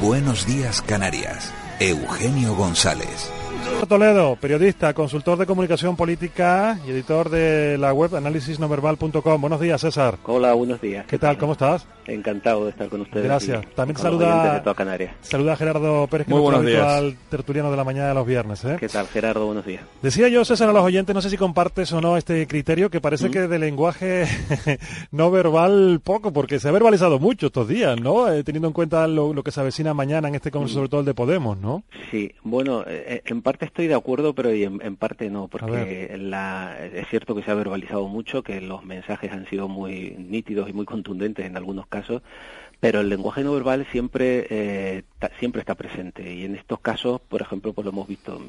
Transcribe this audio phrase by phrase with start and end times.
[0.00, 1.52] Buenos días, Canarias.
[1.80, 3.30] Eugenio González.
[3.86, 9.40] Toledo, periodista, consultor de comunicación política y editor de la web analisisnoverbal.com.
[9.40, 10.18] Buenos días, César.
[10.24, 11.06] Hola, buenos días.
[11.06, 11.38] ¿Qué tal?
[11.38, 11.86] ¿Cómo estás?
[12.06, 13.24] Encantado de estar con ustedes.
[13.24, 13.64] Gracias.
[13.74, 14.62] También te saluda,
[15.22, 18.64] saluda a Gerardo Pérez, que Muy es el tertuliano de la mañana de los viernes.
[18.64, 18.76] ¿eh?
[18.78, 19.46] ¿Qué tal, Gerardo?
[19.46, 19.82] Buenos días.
[20.02, 23.00] Decía yo, César, a los oyentes, no sé si compartes o no este criterio, que
[23.00, 24.24] parece que de lenguaje
[25.10, 28.30] no verbal poco, porque se ha verbalizado mucho estos días, ¿no?
[28.30, 31.06] Eh, teniendo en cuenta lo, que se avecina mañana en este Congreso, sobre todo el
[31.06, 31.84] de Podemos, ¿no?
[32.10, 36.76] Sí, bueno, eh, en parte estoy de acuerdo, pero en, en parte no, porque la,
[36.92, 40.72] es cierto que se ha verbalizado mucho, que los mensajes han sido muy nítidos y
[40.72, 42.22] muy contundentes en algunos casos,
[42.80, 45.02] pero el lenguaje no verbal siempre eh,
[45.38, 46.32] siempre está presente.
[46.32, 48.40] Y en estos casos por ejemplo pues lo hemos visto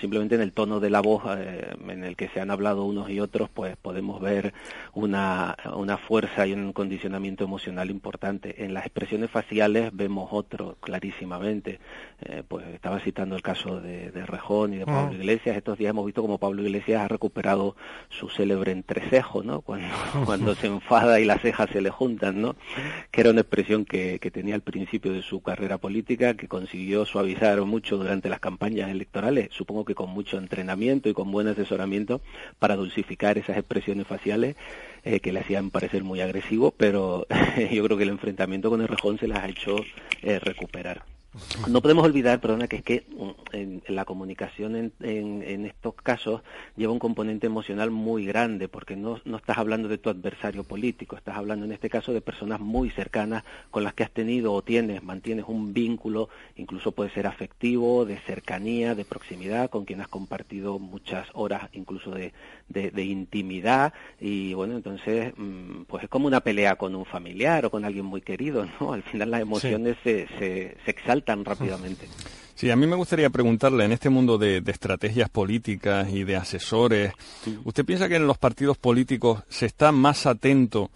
[0.00, 3.10] simplemente en el tono de la voz eh, en el que se han hablado unos
[3.10, 4.54] y otros pues podemos ver
[4.94, 8.64] una, una fuerza y un condicionamiento emocional importante.
[8.64, 11.78] En las expresiones faciales vemos otro clarísimamente.
[12.20, 15.20] Eh, pues estaba citando el caso de, de Rejón y de Pablo mm.
[15.20, 15.56] Iglesias.
[15.56, 17.76] Estos días hemos visto como Pablo Iglesias ha recuperado
[18.08, 19.88] su célebre entrecejo no cuando
[20.24, 22.56] cuando se enfada y las cejas se le juntan no
[23.10, 27.96] que era una que, tenía al principio de su carrera política, que consiguió suavizar mucho
[27.96, 32.20] durante las campañas electorales, supongo que con mucho entrenamiento y con buen asesoramiento
[32.60, 34.56] para dulcificar esas expresiones faciales
[35.02, 37.26] eh, que le hacían parecer muy agresivo, pero
[37.72, 39.76] yo creo que el enfrentamiento con el Rejón se las ha hecho
[40.22, 41.17] eh, recuperar.
[41.68, 46.40] No podemos olvidar, perdona, que es que mm, en, la comunicación en, en, estos casos
[46.74, 51.16] lleva un componente emocional muy grande, porque no, no estás hablando de tu adversario político,
[51.16, 54.62] estás hablando en este caso de personas muy cercanas con las que has tenido o
[54.62, 60.08] tienes, mantienes un vínculo, incluso puede ser afectivo, de cercanía, de proximidad, con quien has
[60.08, 62.32] compartido muchas horas incluso de,
[62.68, 67.70] de, intimidad, y bueno, entonces mm, pues es como una pelea con un familiar o
[67.70, 68.94] con alguien muy querido, ¿no?
[68.94, 72.08] Al final las emociones se, se, se exaltan tan rápidamente.
[72.58, 77.12] Sí, a mí me gustaría preguntarle, en este mundo de, estrategias políticas y de asesores,
[77.62, 80.90] ¿usted piensa que en los partidos políticos se está más atento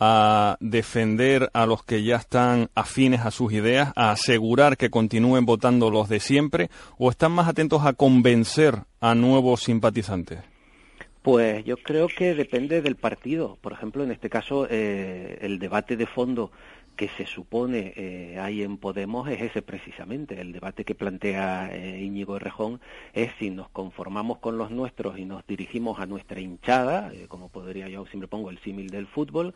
[0.00, 5.46] a defender a los que ya están afines a sus ideas, a asegurar que continúen
[5.46, 6.68] votando los de siempre,
[6.98, 10.40] o están más atentos a convencer a nuevos simpatizantes?
[11.22, 13.56] Pues yo creo que depende del partido.
[13.62, 16.50] Por ejemplo, en este caso, eh, el debate de fondo
[16.94, 20.40] que se supone eh, hay en Podemos es ese precisamente.
[20.40, 22.80] El debate que plantea eh, Íñigo Rejón
[23.12, 27.48] es si nos conformamos con los nuestros y nos dirigimos a nuestra hinchada, eh, como
[27.48, 29.54] podría yo siempre pongo el símil del fútbol,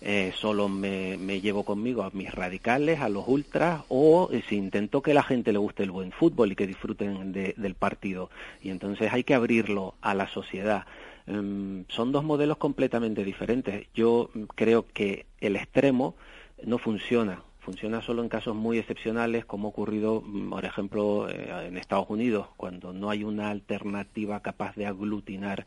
[0.00, 5.02] eh, solo me, me, llevo conmigo a mis radicales, a los ultras, o si intento
[5.02, 8.30] que la gente le guste el buen fútbol y que disfruten del partido.
[8.62, 10.84] Y entonces hay que abrirlo a la sociedad.
[11.26, 13.86] Em, son dos modelos completamente diferentes.
[13.94, 16.16] Yo creo que el extremo
[16.64, 17.42] no funciona.
[17.60, 22.08] Funciona solo en casos muy excepcionales, como ha ocurrido, mm, por ejemplo, eh, en Estados
[22.08, 25.66] Unidos, cuando no hay una alternativa capaz de aglutinar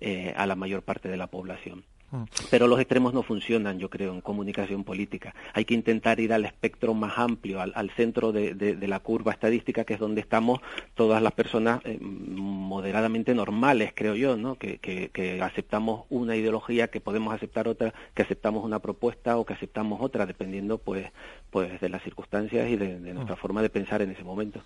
[0.00, 1.84] eh, a la mayor parte de la población.
[2.14, 2.24] Mm.
[2.50, 5.34] Pero los extremos no funcionan, yo creo, en comunicación política.
[5.52, 9.94] Hay que intentar ir al espectro más amplio, al, centro de, la curva estadística, que
[9.94, 10.60] es donde estamos
[10.94, 14.56] todas las personas eh, moderadamente normales, creo yo, ¿no?
[14.56, 20.00] Que, aceptamos una ideología, que podemos aceptar otra, que aceptamos una propuesta o que aceptamos
[20.00, 21.06] otra, dependiendo, pues,
[21.50, 23.38] pues de las circunstancias y de, nuestra mm.
[23.38, 24.60] forma de pensar en ese momento.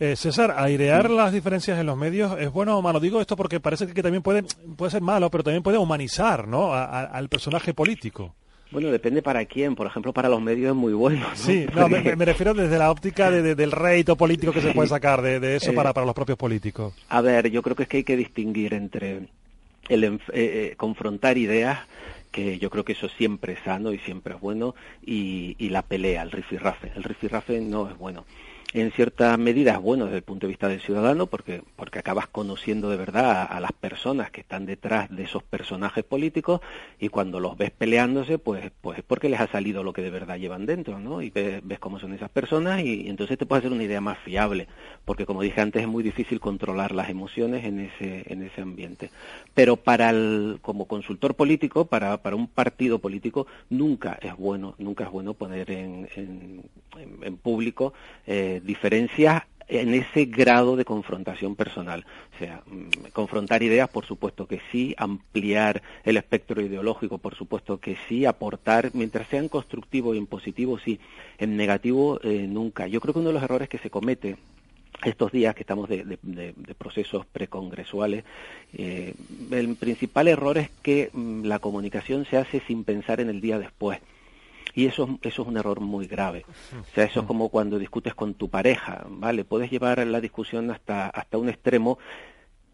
[0.00, 3.00] Eh, César, airear las diferencias en los medios es bueno o malo.
[3.00, 4.44] Digo esto porque parece que también puede,
[4.76, 6.72] puede ser malo, pero también puede humanizar, ¿no?
[7.02, 8.34] Al personaje político.
[8.70, 9.76] Bueno, depende para quién.
[9.76, 11.26] Por ejemplo, para los medios es muy bueno.
[11.34, 15.72] Sí, me, refiero desde la óptica del rédito político que se puede sacar de, eso
[15.72, 16.92] para, para los propios políticos.
[17.08, 19.28] A ver, yo creo que es que hay que distinguir entre
[19.88, 21.80] el eh, eh, confrontar ideas
[22.32, 24.74] que yo creo que eso siempre es sano y siempre es bueno,
[25.06, 26.90] y, y la pelea, el rifirrafe.
[26.96, 28.24] El rifirrafe no es bueno.
[28.80, 32.26] En cierta medida es bueno desde el punto de vista del ciudadano porque, porque acabas
[32.26, 36.60] conociendo de verdad a, las personas que están detrás de esos personajes políticos
[36.98, 40.10] y cuando los ves peleándose, pues, pues es porque les ha salido lo que de
[40.10, 41.22] verdad llevan dentro, ¿no?
[41.22, 44.66] Y ves, cómo son esas personas y, entonces te puedes hacer una idea más fiable,
[45.04, 49.10] porque como dije antes es muy difícil controlar las emociones en ese, en ese ambiente.
[49.54, 55.04] Pero para el, como consultor político, para, para un partido político, nunca es bueno, nunca
[55.04, 56.62] es bueno poner en, en,
[57.22, 57.92] en público
[58.26, 62.04] eh, diferencias en ese grado de confrontación personal.
[62.34, 67.78] O sea, mm, confrontar ideas, por supuesto que sí, ampliar el espectro ideológico, por supuesto
[67.78, 71.00] que sí, aportar, mientras sean constructivos y en positivo, sí,
[71.38, 72.86] en negativo, eh, nunca.
[72.86, 74.36] Yo creo que uno de los errores que se comete
[75.04, 78.24] estos días que estamos de, procesos precongresuales,
[78.72, 79.14] eh,
[79.50, 83.58] el principal error es que mm, la comunicación se hace sin pensar en el día
[83.58, 84.00] después.
[84.74, 86.44] Y eso, eso es un error muy grave.
[86.80, 89.44] O sea, eso es como cuando discutes con tu pareja, ¿vale?
[89.44, 91.98] Puedes llevar la discusión hasta, hasta un extremo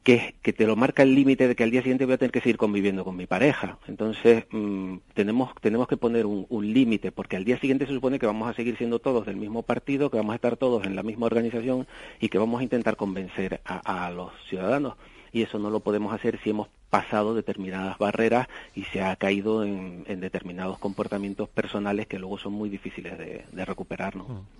[0.02, 2.32] que, que te lo marca el límite de que al día siguiente voy a tener
[2.32, 3.78] que seguir conviviendo con mi pareja.
[3.86, 8.18] Entonces, mm, tenemos, tenemos que poner un, un límite, porque al día siguiente se supone
[8.18, 10.96] que vamos a seguir siendo todos del mismo partido, que vamos a estar todos en
[10.96, 11.86] la misma organización
[12.18, 14.94] y que vamos a intentar convencer a, a los ciudadanos.
[15.32, 19.64] Y eso no lo podemos hacer si hemos pasado determinadas barreras y se ha caído
[19.64, 24.14] en, determinados comportamientos personales que luego son muy difíciles de, recuperar.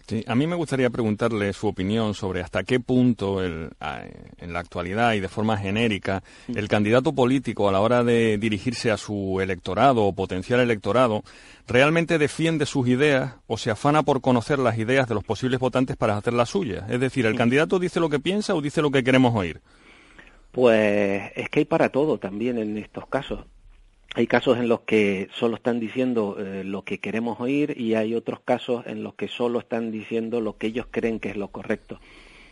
[0.07, 5.15] Sí, a mí me gustaría preguntarle su opinión sobre hasta qué punto en la actualidad
[5.15, 10.05] y de forma genérica el candidato político a la hora de dirigirse a su electorado
[10.05, 11.25] o potencial electorado
[11.67, 15.97] realmente defiende sus ideas o se afana por conocer las ideas de los posibles votantes
[15.97, 16.89] para hacer las suyas.
[16.91, 19.61] Es decir, el candidato dice lo que piensa o dice lo que queremos oír.
[20.53, 23.45] Pues es que hay para todo también en estos casos.
[24.15, 28.17] Hay casos en los que solo están diciendo eh, lo que queremos oír y hay
[28.17, 31.49] otros casos en los que solo están diciendo lo que ellos creen que es lo
[31.49, 32.01] correcto.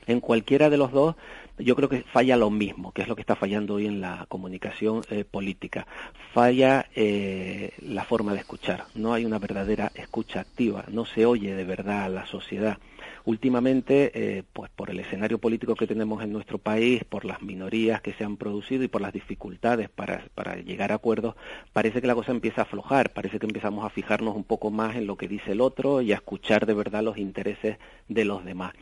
[0.06, 1.16] En cualquiera de los dos,
[1.58, 4.24] yo creo que falla lo mismo, que es lo que está fallando hoy en la
[4.28, 5.86] comunicación eh, política.
[6.32, 8.84] Falla eh, la forma de escuchar.
[8.94, 10.84] No hay una verdadera escucha activa.
[10.90, 12.78] No se oye de verdad a la sociedad
[13.24, 18.00] últimamente, eh, pues por el escenario político que tenemos en nuestro país, por las minorías
[18.00, 21.34] que se han producido y por las dificultades para, para llegar a acuerdos,
[21.72, 24.96] parece que la cosa empieza a aflojar, parece que empezamos a fijarnos un poco más
[24.96, 27.78] en lo que dice el otro y a escuchar de verdad los intereses
[28.08, 28.72] de los demás.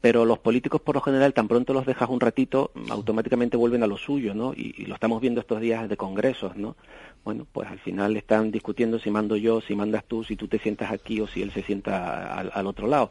[0.00, 3.86] Pero los políticos por lo general tan pronto los dejas un ratito automáticamente vuelven a
[3.86, 6.76] lo suyo no y, lo estamos viendo estos días de congresos no
[7.24, 10.58] bueno pues al final están discutiendo si mando yo si mandas tú si tú te
[10.58, 13.10] sientas aquí o si él se sienta al otro lado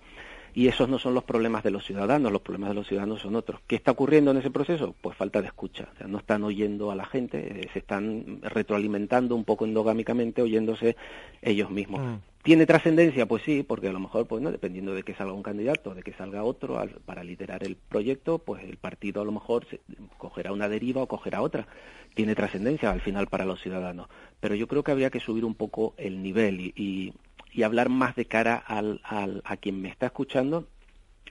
[0.55, 3.35] y esos no son los problemas de los ciudadanos, los problemas de los ciudadanos son
[3.35, 3.59] otros.
[3.67, 4.95] ¿Qué está ocurriendo en ese proceso?
[5.01, 8.39] Pues falta de escucha, o sea, no están oyendo a la gente, eh, se están
[8.41, 10.95] retroalimentando un poco endogámicamente, oyéndose
[11.41, 12.01] ellos mismos.
[12.01, 12.15] Mm.
[12.41, 13.25] ¿Tiene trascendencia?
[13.25, 16.03] Pues sí, porque a lo mejor, pues no, dependiendo de que salga un candidato, de
[16.03, 19.65] que salga otro para liderar el proyecto, pues el partido a lo mejor
[20.19, 21.67] cogerá una deriva o cogerá otra.
[22.13, 24.07] Tiene trascendencia al final para los ciudadanos.
[24.39, 27.13] Pero yo creo que habría que subir un poco el nivel y y
[27.63, 30.67] hablar más de cara al, al, a quien me está escuchando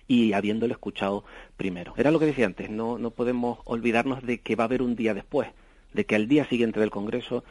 [0.06, 1.24] y habiéndolo escuchado
[1.56, 1.94] primero.
[1.96, 4.96] Era lo que decía antes, no, no podemos olvidarnos de que va a haber un
[4.96, 5.48] día después,
[5.92, 7.44] de que al día siguiente del Congreso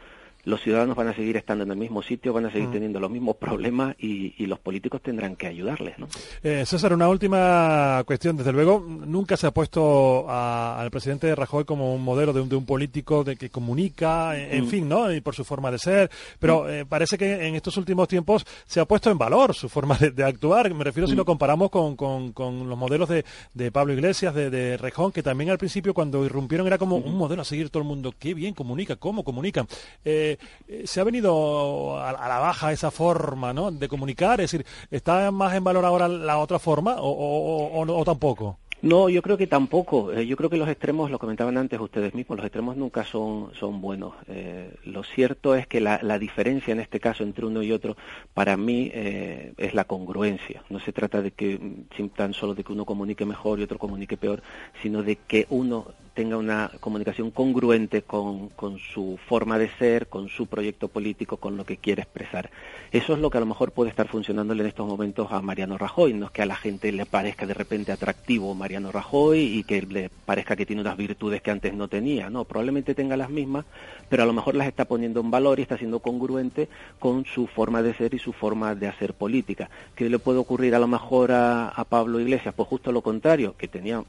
[0.44, 2.72] los ciudadanos van a seguir estando en el mismo sitio, van a seguir mm.
[2.72, 5.98] teniendo los mismos problemas y, los políticos tendrán que ayudarles.
[5.98, 6.06] ¿no?
[6.42, 8.36] Eh, César, una última cuestión.
[8.36, 13.24] Desde luego, nunca se ha puesto al presidente Rajoy como un modelo de un, político
[13.24, 14.68] de que comunica, en, mm.
[14.68, 15.10] fin, ¿no?
[15.10, 16.10] Y por su forma de ser.
[16.38, 16.68] Pero mm.
[16.68, 20.24] eh, parece que en estos últimos tiempos se ha puesto en valor su forma de,
[20.24, 20.72] actuar.
[20.74, 23.24] Me refiero si lo comparamos con, con, los modelos de,
[23.54, 27.16] de, Pablo Iglesias, de, de Rejón, que también al principio cuando irrumpieron era como un
[27.16, 28.12] modelo a seguir todo el mundo.
[28.18, 29.66] Qué bien comunica, cómo comunican.
[30.04, 30.33] Eh,
[30.68, 33.70] eh, se ha venido a, la baja esa forma ¿no?
[33.70, 34.40] de comunicar?
[34.40, 38.58] Es decir, ¿está más en valor ahora la otra forma o, o tampoco?
[38.84, 40.12] No, yo creo que tampoco.
[40.12, 43.50] Eh, yo creo que los extremos, lo comentaban antes ustedes mismos, los extremos nunca son,
[43.54, 44.12] son buenos.
[44.28, 47.96] Eh, lo cierto es que la, la, diferencia en este caso entre uno y otro,
[48.34, 50.64] para mí, eh, es la congruencia.
[50.68, 53.78] No se trata de que mm, tan solo de que uno comunique mejor y otro
[53.78, 54.42] comunique peor,
[54.82, 60.28] sino de que uno tenga una comunicación congruente con, con su forma de ser, con
[60.28, 62.50] su proyecto político, con lo que quiere expresar.
[62.92, 65.76] Eso es lo que a lo mejor puede estar funcionándole en estos momentos a Mariano
[65.76, 69.40] Rajoy, no es que a la gente le parezca de repente atractivo Mariano Mariano Rajoy
[69.40, 72.28] y que le parezca que tiene unas virtudes que antes no tenía.
[72.28, 73.64] No, probablemente tenga las mismas,
[74.08, 77.46] pero a lo mejor las está poniendo en valor y está siendo congruente con su
[77.46, 79.70] forma de ser y su forma de hacer política.
[79.94, 82.52] ¿Qué le puede ocurrir a lo mejor a, Pablo Iglesias?
[82.56, 84.02] Pues justo lo contrario, que tenía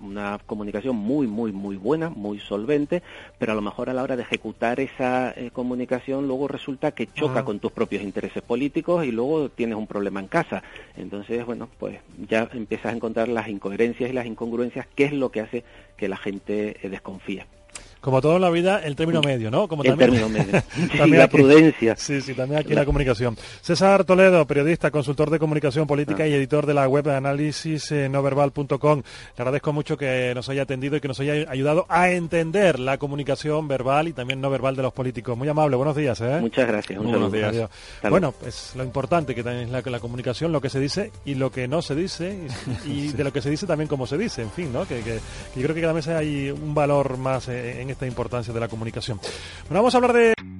[0.00, 3.04] una comunicación muy, muy, muy buena, muy solvente,
[3.38, 7.06] pero a lo mejor a la hora de ejecutar esa eh, comunicación luego resulta que
[7.06, 10.64] choca con tus propios intereses políticos y luego tienes un problema en casa.
[10.96, 15.30] Entonces, bueno, pues ya empiezas a encontrar las incoherencias y las incongruencias, que es lo
[15.30, 15.64] que hace
[15.96, 17.46] que la gente eh, desconfía.
[18.02, 19.68] Como todo en la vida, el término medio, ¿no?
[19.68, 20.62] Como el también, término medio.
[20.98, 21.96] también la prudencia.
[21.96, 23.36] Sí, sí, también aquí la comunicación.
[23.60, 26.26] César Toledo, periodista, consultor de comunicación política ah.
[26.26, 28.08] y editor de la web de análisis eh.
[28.12, 32.98] Le agradezco mucho que nos haya atendido y que nos haya ayudado a entender la
[32.98, 35.38] comunicación verbal y también no verbal de los políticos.
[35.38, 36.20] Muy amable, buenos días.
[36.20, 36.38] ¿eh?
[36.40, 37.00] Muchas gracias.
[37.00, 37.68] buenos días.
[38.08, 41.36] Bueno, pues lo importante que también es la, la, comunicación, lo que se dice y
[41.36, 42.36] lo que no se dice
[42.84, 44.86] y, de lo que se dice también cómo se dice, en fin, ¿no?
[44.86, 48.60] Que, yo creo que cada vez hay un valor más eh, en esta importancia de
[48.60, 49.18] la comunicación.
[49.68, 50.34] Bueno, vamos a hablar de...